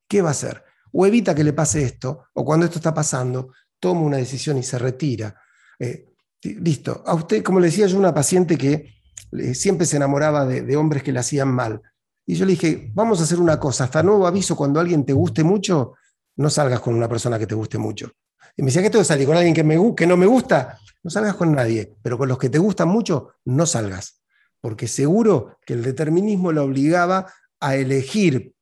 [0.06, 0.62] ¿Qué va a hacer?
[0.92, 4.62] O evita que le pase esto, o cuando esto está pasando, toma una decisión y
[4.62, 5.34] se retira.
[5.78, 7.02] Eh, listo.
[7.06, 8.92] A usted, como le decía yo, una paciente que
[9.32, 11.80] eh, siempre se enamoraba de hombres que le hacían mal.
[12.26, 15.12] Y yo le dije, vamos a hacer una cosa, hasta nuevo aviso, cuando alguien te
[15.12, 15.94] guste mucho,
[16.36, 18.12] no salgas con una persona que te guste mucho.
[18.56, 20.78] Y me decía, ¿qué tengo que salir con alguien que, me, que no me gusta?
[21.02, 24.22] No salgas con nadie, pero con los que te gustan mucho, no salgas.
[24.60, 27.26] Porque seguro que el determinismo lo obligaba
[27.58, 28.54] a elegir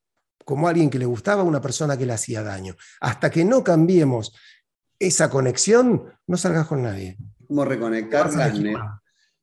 [0.45, 2.75] como alguien que le gustaba una persona que le hacía daño.
[2.99, 4.33] Hasta que no cambiemos
[4.97, 7.17] esa conexión, no salgas con nadie.
[7.47, 8.53] Como reconectar las,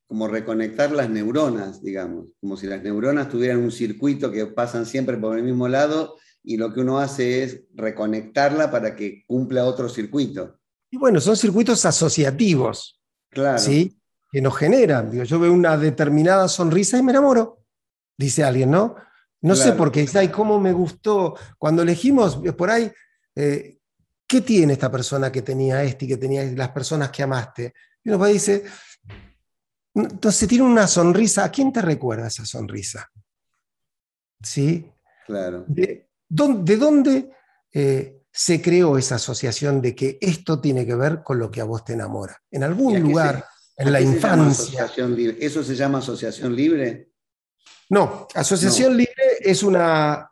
[0.09, 5.17] como reconectar las neuronas, digamos, como si las neuronas tuvieran un circuito que pasan siempre
[5.19, 9.89] por el mismo lado y lo que uno hace es reconectarla para que cumpla otro
[9.89, 10.59] circuito.
[10.91, 12.99] Y bueno, son circuitos asociativos,
[13.31, 13.59] claro.
[13.59, 13.99] ¿sí?
[14.31, 15.11] que nos generan.
[15.11, 17.65] Digo, yo veo una determinada sonrisa y me enamoro,
[18.17, 18.97] dice alguien, ¿no?
[19.41, 21.37] No sé por qué, ay, cómo me gustó.
[21.59, 22.91] Cuando elegimos por ahí,
[23.37, 23.79] eh,
[24.27, 27.73] ¿qué tiene esta persona que tenía este y que tenía las personas que amaste?
[28.03, 28.65] Y uno va y dice,
[30.03, 31.45] entonces tiene una sonrisa.
[31.45, 33.11] ¿A quién te recuerda esa sonrisa?
[34.43, 34.91] ¿Sí?
[35.27, 35.65] Claro.
[35.67, 37.31] ¿De, dónde,
[37.73, 41.65] eh, se creó esa asociación de que esto tiene que ver con lo que a
[41.65, 42.41] vos te enamora?
[42.51, 43.45] En algún lugar,
[43.77, 44.91] en la infancia.
[45.41, 47.13] ¿Eso se llama asociación libre?
[47.91, 50.31] No, asociación libre es una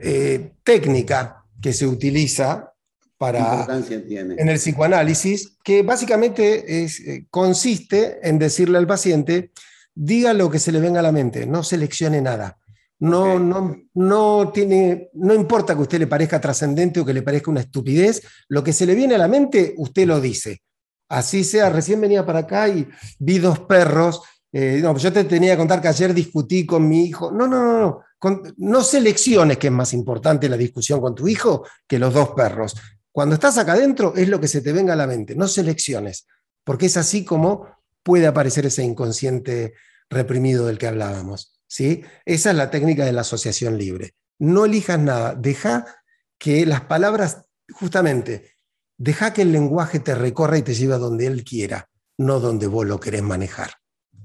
[0.00, 2.72] eh, técnica que se utiliza
[3.18, 9.52] para, en el psicoanálisis, que básicamente es, eh, consiste en decirle al paciente,
[9.94, 12.58] diga lo que se le venga a la mente, no seleccione nada.
[12.98, 17.22] No, no, no, tiene, no importa que a usted le parezca trascendente o que le
[17.22, 20.62] parezca una estupidez, lo que se le viene a la mente, usted lo dice.
[21.08, 24.22] Así sea, recién venía para acá y vi dos perros.
[24.52, 27.30] Eh, no, yo te tenía que contar que ayer discutí con mi hijo.
[27.30, 28.42] No, no, no, no.
[28.56, 32.74] no selecciones que es más importante la discusión con tu hijo que los dos perros.
[33.16, 36.26] Cuando estás acá adentro es lo que se te venga a la mente, no selecciones,
[36.62, 37.66] porque es así como
[38.02, 39.72] puede aparecer ese inconsciente
[40.10, 41.58] reprimido del que hablábamos.
[41.66, 42.02] ¿sí?
[42.26, 44.12] Esa es la técnica de la asociación libre.
[44.38, 45.86] No elijas nada, deja
[46.36, 48.50] que las palabras, justamente,
[48.98, 52.66] deja que el lenguaje te recorra y te lleve a donde él quiera, no donde
[52.66, 53.70] vos lo querés manejar.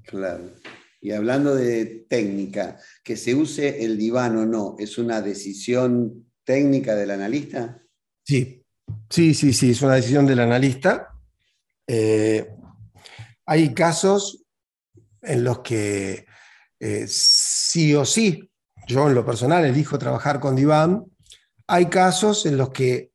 [0.04, 0.52] Claro.
[1.00, 6.94] Y hablando de técnica, que se use el diván o no, ¿es una decisión técnica
[6.94, 7.82] del analista?
[8.26, 8.61] Sí,
[9.10, 11.10] Sí, sí, sí, es una decisión del analista.
[11.88, 12.48] Eh,
[13.46, 14.44] hay casos
[15.22, 16.26] en los que
[16.80, 18.50] eh, sí o sí,
[18.88, 21.06] yo en lo personal elijo trabajar con diván.
[21.68, 23.12] Hay casos en los que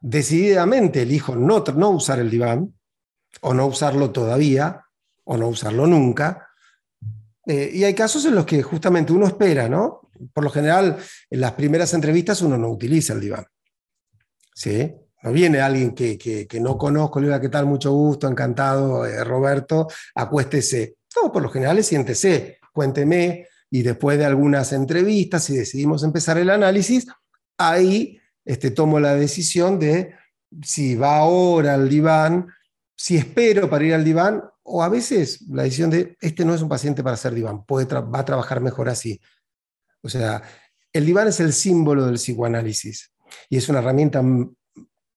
[0.00, 2.74] decididamente elijo no, no usar el diván,
[3.40, 4.84] o no usarlo todavía,
[5.24, 6.48] o no usarlo nunca.
[7.46, 10.08] Eh, y hay casos en los que justamente uno espera, ¿no?
[10.32, 10.98] Por lo general,
[11.30, 13.46] en las primeras entrevistas uno no utiliza el diván.
[14.54, 14.94] ¿Sí?
[15.24, 17.64] No viene alguien que, no conozco, le diga, ¿qué tal?
[17.64, 20.96] Mucho gusto, encantado, eh, Roberto, acuéstese.
[21.16, 26.36] No, por lo general es siéntese, cuénteme, y después de algunas entrevistas, si decidimos empezar
[26.36, 27.06] el análisis,
[27.56, 30.14] ahí este, tomo la decisión de
[30.62, 32.48] si va ahora al diván,
[32.94, 36.60] si espero para ir al diván, o a veces la decisión de, este no es
[36.60, 39.18] un paciente para hacer diván, puede va a trabajar mejor así.
[40.02, 40.42] O sea,
[40.92, 43.10] el diván es el símbolo del psicoanálisis
[43.48, 44.22] y es una herramienta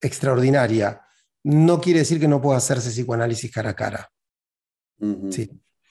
[0.02, 1.02] extraordinaria.
[1.44, 4.12] No quiere decir que no pueda hacerse psicoanálisis cara a cara.
[5.32, 5.50] sí.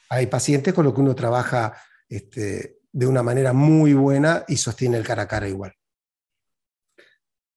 [0.09, 1.77] Hay pacientes con los que uno trabaja
[2.09, 5.75] este, de una manera muy buena y sostiene el cara a cara igual.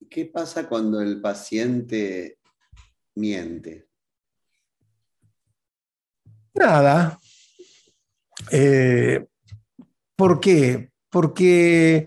[0.08, 2.40] ¿Qué pasa cuando el paciente
[3.14, 3.88] miente?
[6.54, 7.20] Nada.
[8.50, 9.24] Eh,
[10.16, 10.90] ¿Por qué?
[11.08, 12.06] Porque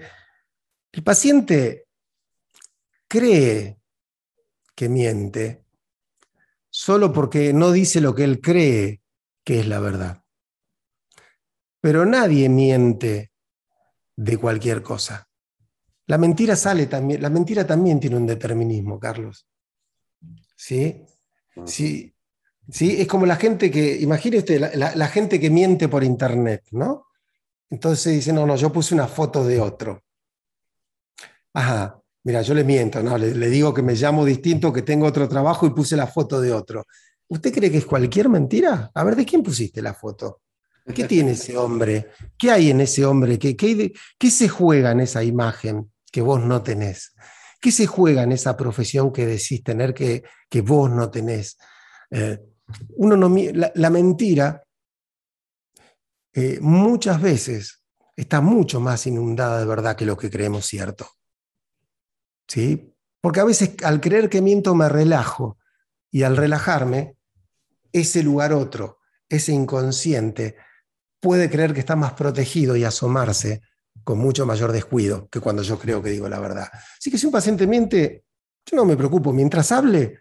[0.91, 1.87] el paciente
[3.07, 3.79] cree
[4.89, 5.63] miente
[6.69, 9.01] solo porque no dice lo que él cree
[9.43, 10.23] que es la verdad.
[11.79, 13.31] Pero nadie miente
[14.15, 15.27] de cualquier cosa.
[16.07, 19.47] La mentira sale también, la mentira también tiene un determinismo, Carlos.
[20.55, 21.05] ¿Sí?
[21.65, 22.13] Sí,
[22.69, 27.07] sí es como la gente que, imagine usted, la, gente que miente por internet, ¿no?
[27.69, 30.03] Entonces dice, no, no, yo puse una foto de otro.
[31.53, 33.17] Ajá, Mira, yo le miento, ¿no?
[33.17, 36.53] Le, digo que me llamo distinto, que tengo otro trabajo y puse la foto de
[36.53, 36.85] otro.
[37.27, 38.91] ¿Usted cree que es cualquier mentira?
[38.93, 40.41] A ver, ¿de quién pusiste la foto?
[40.93, 42.11] ¿Qué tiene ese hombre?
[42.37, 43.37] ¿Qué hay en ese hombre?
[43.39, 47.13] ¿Qué, qué, se juega en esa imagen que vos no tenés?
[47.59, 51.57] ¿Qué se juega en esa profesión que decís tener que, que vos no tenés?
[52.11, 52.39] Eh,
[52.97, 54.63] uno no, la, mentira
[56.33, 57.83] eh, muchas veces
[58.15, 61.07] está mucho más inundada de verdad que lo que creemos cierto.
[62.53, 62.93] ¿Sí?
[63.19, 65.57] Porque a veces al creer que miento me relajo
[66.11, 67.17] y al relajarme,
[67.91, 70.55] ese lugar otro, ese inconsciente,
[71.19, 73.61] puede creer que está más protegido y asomarse
[74.03, 76.67] con mucho mayor descuido que cuando yo creo que digo la verdad.
[76.99, 78.25] Así que si un paciente miente,
[78.65, 80.19] yo no me preocupo, mientras hable,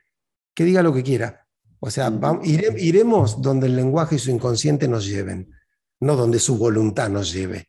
[0.55, 1.47] que diga lo que quiera.
[1.81, 2.11] O sea,
[2.45, 5.53] iremos donde el lenguaje y su inconsciente nos lleven,
[6.01, 7.69] no donde su voluntad nos lleve.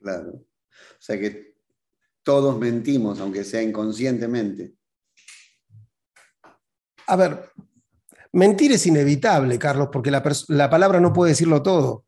[0.00, 0.30] Claro.
[0.30, 1.51] O sea que
[2.22, 4.74] todos mentimos, aunque sea inconscientemente.
[7.06, 7.50] A ver,
[8.32, 10.22] mentir es inevitable, Carlos, porque la,
[10.70, 12.04] palabra no puede decirlo todo.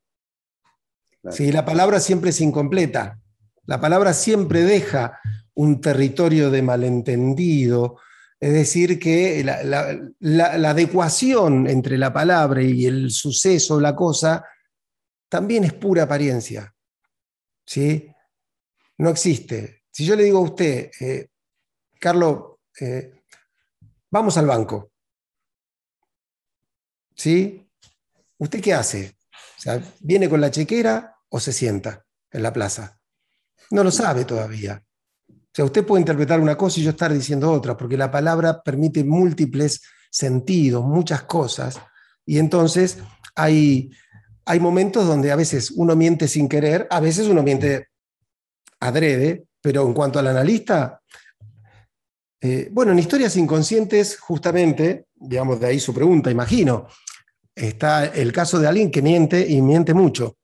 [1.22, 3.20] la palabra siempre es incompleta.
[3.66, 5.18] La palabra siempre deja
[5.55, 7.98] un territorio de malentendido.
[8.38, 14.44] Es decir, que la, la adecuación entre la palabra y el suceso, la cosa,
[15.29, 16.74] también es pura apariencia.
[17.66, 18.11] ¿sí?
[18.98, 19.84] No existe.
[19.95, 21.29] Si yo le digo a usted, eh,
[22.01, 23.23] Carlos, eh,
[24.11, 24.91] vamos al banco,
[27.15, 27.65] ¿sí?
[28.39, 29.17] ¿Usted qué hace?
[30.01, 33.01] ¿Viene con la chequera o se sienta en la plaza?
[33.71, 34.83] No lo sabe todavía.
[35.29, 38.65] O sea, usted puede interpretar una cosa y yo estar diciendo otra, porque la palabra
[38.65, 39.81] permite múltiples
[40.11, 41.79] sentidos, muchas cosas,
[42.27, 42.99] y entonces
[43.37, 43.93] hay,
[44.45, 47.91] hay momentos donde a veces uno miente sin querer, a veces uno miente
[48.81, 51.00] adrede, pero en cuanto al analista,
[52.38, 56.87] eh, bueno, en historias inconscientes, justamente, digamos, de ahí su pregunta, imagino,
[57.54, 60.37] está el caso de alguien que miente y miente mucho.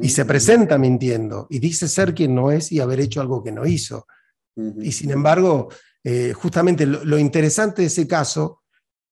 [0.00, 3.50] Y se presenta mintiendo y dice ser quien no es y haber hecho algo que
[3.50, 4.06] no hizo.
[4.54, 5.68] Y sin embargo,
[6.04, 8.62] eh, justamente lo, interesante de ese caso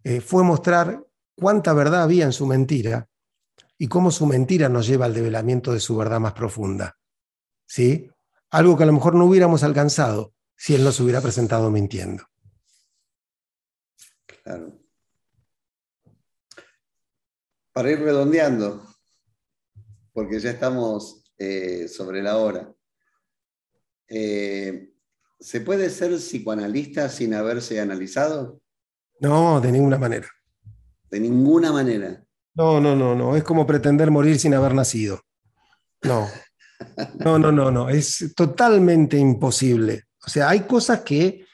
[0.04, 1.02] eh, fue mostrar
[1.34, 3.08] cuánta verdad había en su mentira
[3.78, 6.96] y cómo su mentira nos lleva al develamiento de su verdad más profunda.
[7.66, 8.08] ¿Sí?
[8.50, 12.24] Algo que a lo mejor no hubiéramos alcanzado si él nos hubiera presentado mintiendo.
[14.26, 14.78] Claro.
[17.72, 18.82] Para ir redondeando,
[20.12, 22.74] porque ya estamos eh, sobre la hora.
[24.08, 24.92] Eh,
[25.38, 28.60] ¿Se puede ser psicoanalista sin haberse analizado?
[29.20, 30.28] No, de ninguna manera.
[31.10, 32.24] De ninguna manera.
[32.54, 33.36] No, no, no, no.
[33.36, 35.20] Es como pretender morir sin haber nacido.
[36.02, 36.26] No.
[37.18, 40.04] No, no, no, no, es totalmente imposible.
[40.24, 41.44] O sea, hay cosas que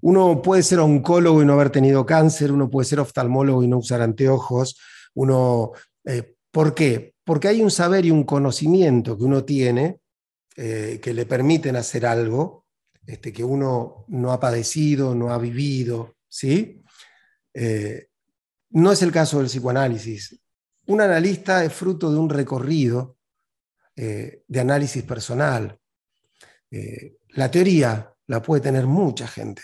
[0.00, 3.78] uno puede ser oncólogo y no haber tenido cáncer, uno puede ser oftalmólogo y no
[3.78, 4.78] usar anteojos,
[5.14, 5.72] uno,
[6.04, 7.14] eh, ¿por qué?
[7.24, 10.00] Porque hay un saber y un conocimiento que uno tiene
[10.56, 12.62] eh, que le permiten hacer algo
[13.06, 16.82] este, que uno no ha padecido, no ha vivido, ¿sí?
[17.54, 18.08] Eh,
[18.70, 20.38] no es el caso del psicoanálisis.
[20.86, 23.16] Un analista es fruto de un recorrido
[23.94, 25.78] de análisis personal.
[26.70, 29.62] la teoría la puede tener mucha gente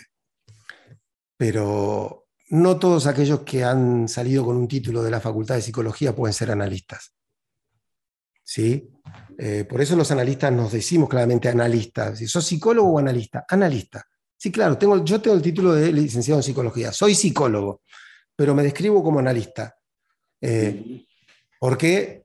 [1.38, 6.14] pero no todos aquellos que han salido con un título de la Facultad de Psicología
[6.14, 7.14] pueden ser analistas.
[8.42, 8.90] ¿Sí?
[9.38, 12.18] Eh, por eso los analistas nos decimos claramente analistas.
[12.18, 14.04] Si sos psicólogo o analista, analista.
[14.36, 17.82] Sí, claro, tengo, yo tengo el título de licenciado en psicología, soy psicólogo,
[18.34, 19.76] pero me describo como analista.
[20.40, 21.06] Eh,
[21.60, 22.24] porque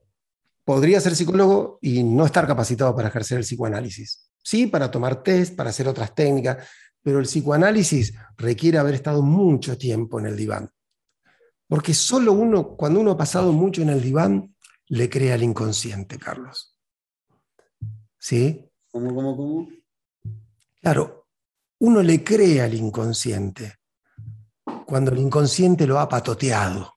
[0.63, 4.29] podría ser psicólogo y no estar capacitado para ejercer el psicoanálisis.
[4.43, 6.67] Sí, para tomar test, para hacer otras técnicas,
[7.01, 10.69] pero el psicoanálisis requiere haber estado mucho tiempo en el diván.
[11.67, 14.55] Porque solo uno, cuando uno ha pasado mucho en el diván,
[14.87, 16.77] le crea al inconsciente, Carlos.
[18.17, 18.69] ¿Sí?
[18.91, 19.69] ¿Cómo, cómo, cómo?
[20.81, 21.27] Claro,
[21.79, 23.75] uno le cree al inconsciente
[24.85, 26.93] cuando el inconsciente lo ha patoteado.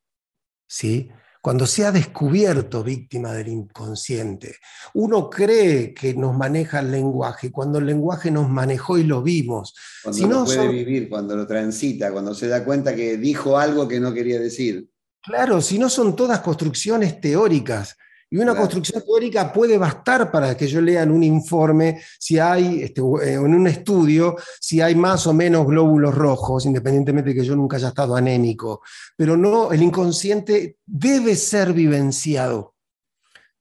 [0.68, 1.10] ¿Sí?
[1.47, 4.57] Cuando se ha descubierto víctima del inconsciente.
[4.94, 9.72] Uno cree que nos maneja el lenguaje, cuando el lenguaje nos manejó y lo vimos.
[10.03, 13.86] Cuando si lo puede vivir, cuando lo transita, cuando se da cuenta que dijo algo
[13.86, 14.88] que no quería decir.
[15.22, 17.97] Claro, si no son todas construcciones teóricas.
[18.29, 22.83] Y una construcción teórica puede bastar para que yo lea en un informe si hay,
[22.83, 27.45] este, eh, en un estudio, si hay más o menos glóbulos rojos, independientemente de que
[27.45, 28.83] yo nunca haya estado anémico.
[29.16, 32.74] Pero no, el inconsciente debe ser vivenciado.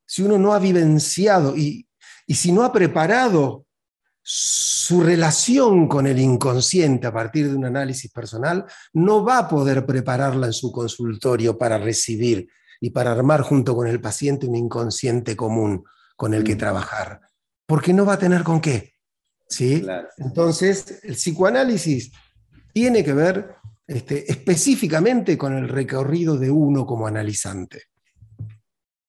[0.04, 1.88] Si uno no ha vivenciado y,
[2.26, 3.66] y si no ha preparado
[4.28, 9.86] su relación con el inconsciente a partir de un análisis personal, no va a poder
[9.86, 12.48] prepararla en su consultorio para recibir
[12.80, 15.84] y para armar junto con el paciente un inconsciente común
[16.16, 16.60] con el que mm.
[16.60, 17.22] trabajar,
[17.66, 18.94] porque no va a tener con qué.
[19.48, 19.86] ¿sí?
[20.18, 22.12] Entonces, el psicoanálisis
[22.74, 23.56] tiene que ver
[23.88, 27.84] este, específicamente con el recorrido de uno como analizante.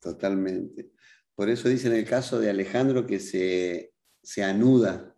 [0.01, 0.93] Totalmente.
[1.35, 3.93] Por eso dice en el caso de Alejandro que se,
[4.23, 5.16] se anuda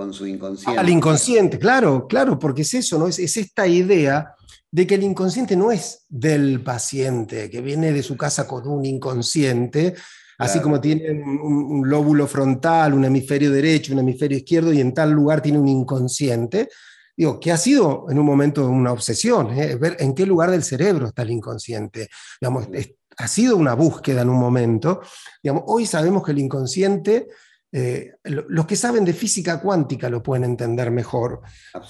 [0.00, 0.80] con su inconsciente.
[0.80, 3.06] Al inconsciente, claro, claro, porque es eso, ¿no?
[3.06, 4.34] Es, es esta idea
[4.70, 8.84] de que el inconsciente no es del paciente, que viene de su casa con un
[8.84, 9.94] inconsciente,
[10.38, 15.10] así como tiene un, lóbulo frontal, un hemisferio derecho, un hemisferio izquierdo, y en tal
[15.10, 16.68] lugar tiene un inconsciente.
[17.14, 19.76] Digo, que ha sido en un momento una obsesión, ¿eh?
[19.76, 22.08] ver en qué lugar del cerebro está el inconsciente.
[22.40, 22.68] Digamos,
[23.18, 25.02] ha sido una búsqueda en un momento.
[25.42, 27.28] Digamos, hoy sabemos que el inconsciente
[27.72, 31.40] eh, los que saben de física cuántica lo pueden entender mejor.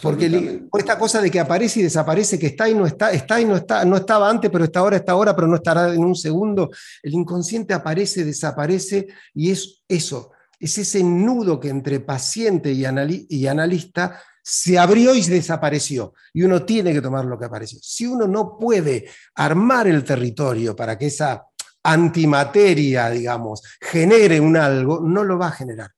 [0.02, 3.46] Porque esta cosa de que aparece y desaparece, que está y no está, está y
[3.46, 6.14] no está, no estaba antes, pero está ahora, está ahora, pero no estará en un
[6.14, 6.70] segundo.
[7.02, 12.84] El inconsciente aparece, desaparece y es eso, es ese nudo que entre paciente y,
[13.28, 16.12] y analista se abrió y desapareció.
[16.32, 17.78] Y uno tiene que tomar lo que apareció.
[17.82, 21.46] Si uno no puede armar el territorio para que esa
[21.82, 25.90] antimateria, digamos, genere un algo, no lo va a generar.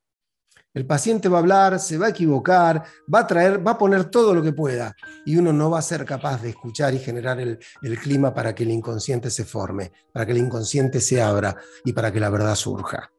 [0.75, 4.05] El paciente va a hablar, se va a equivocar, va a traer, va a poner
[4.05, 7.39] todo lo que pueda y uno no va a ser capaz de escuchar y generar
[7.41, 7.59] el,
[8.01, 11.55] clima para que el inconsciente se forme, para que el inconsciente se abra
[11.85, 13.13] y para que la verdad surja.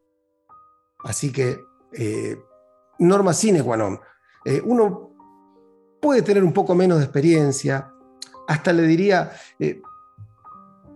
[1.04, 1.60] Así que,
[1.92, 2.38] eh,
[3.00, 4.00] norma sine qua non.
[4.46, 5.12] Eh, uno
[6.02, 7.94] puede tener un poco menos de experiencia,
[8.48, 9.80] hasta le diría, eh,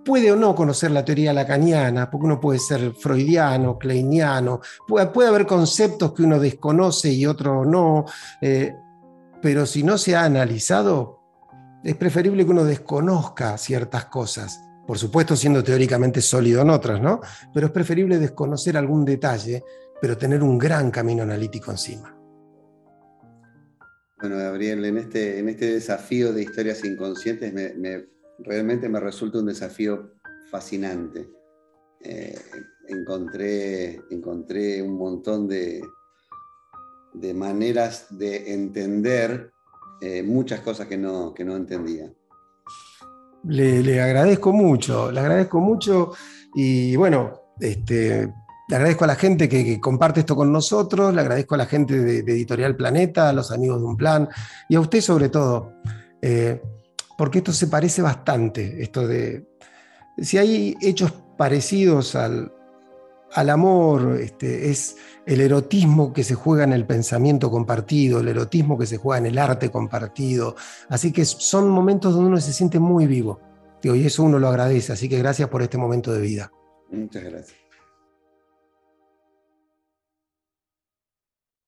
[0.08, 5.46] puede o no conocer la teoría lacaniana, porque uno puede ser freudiano, kleiniano, puede, haber
[5.46, 8.06] conceptos que uno desconoce y otro no,
[8.42, 8.74] eh,
[9.42, 11.20] pero si no se ha analizado,
[11.84, 17.20] es preferible que uno desconozca ciertas cosas, por supuesto siendo teóricamente sólido en otras, ¿no?
[17.54, 19.62] Pero es preferible desconocer algún detalle,
[20.02, 22.18] pero tener un gran camino analítico encima.
[24.22, 29.48] Bueno, Gabriel, en este, en este desafío de historias inconscientes me realmente me resulta un
[29.48, 30.12] desafío
[30.50, 31.30] fascinante.
[32.02, 32.38] Eh,
[32.88, 35.82] encontré, encontré un montón de,
[37.14, 39.52] de maneras de entender
[40.02, 42.12] eh, muchas cosas que no, que no entendía.
[43.44, 46.12] Le, agradezco mucho, le agradezco mucho
[46.54, 48.32] y bueno, este,
[48.68, 52.00] le agradezco a la gente que, comparte esto con nosotros, le agradezco a la gente
[52.00, 54.30] de, Editorial Planeta, a los amigos de Un Plan
[54.70, 55.74] y a usted sobre todo.
[56.22, 56.62] Eh,
[57.18, 59.46] porque esto se parece bastante, esto de,
[60.18, 62.52] si hay hechos parecidos al,
[63.34, 68.78] al amor, este, es el erotismo que se juega en el pensamiento compartido, el erotismo
[68.78, 70.56] que se juega en el arte compartido.
[70.90, 73.40] Así que son momentos donde uno se siente muy vivo.
[73.84, 74.94] y eso uno lo agradece.
[74.94, 76.52] Así que gracias por este momento de vida.
[76.90, 77.67] Muchas gracias.